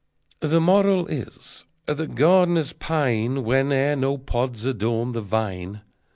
[0.39, 5.81] The Moral is that gardeners pine Whene'er no pods adorn the vine.